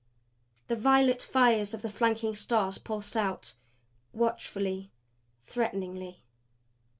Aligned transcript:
The 0.67 0.75
violet 0.75 1.21
fires 1.21 1.75
of 1.75 1.83
the 1.83 1.89
flanking 1.91 2.33
stars 2.33 2.79
pulsed 2.79 3.15
out 3.15 3.53
watchfully, 4.13 4.89
threateningly. 5.45 6.23